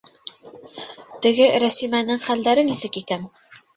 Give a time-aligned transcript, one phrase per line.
[1.25, 3.29] —Теге Рәсимәнең хәлдәре нисек икән?